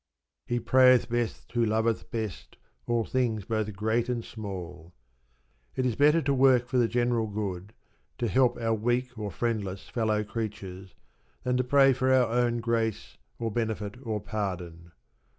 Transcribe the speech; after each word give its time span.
"He 0.47 0.59
prayeth 0.59 1.09
best 1.09 1.51
who 1.51 1.63
loveth 1.63 2.09
best 2.09 2.57
all 2.87 3.05
things 3.05 3.45
both 3.45 3.71
great 3.75 4.09
and 4.09 4.25
small." 4.25 4.95
It 5.75 5.85
is 5.85 5.95
better 5.95 6.23
to 6.23 6.33
work 6.33 6.67
for 6.67 6.79
the 6.79 6.87
general 6.87 7.27
good, 7.27 7.71
to 8.17 8.27
help 8.27 8.57
our 8.57 8.73
weak 8.73 9.15
or 9.19 9.29
friendless 9.29 9.89
fellow 9.89 10.23
creatures, 10.23 10.95
than 11.43 11.55
to 11.57 11.63
pray 11.63 11.93
for 11.93 12.11
our 12.11 12.31
own 12.33 12.61
grace, 12.61 13.19
or 13.37 13.51
benefit, 13.51 13.93
or 14.03 14.19
pardon. 14.19 14.91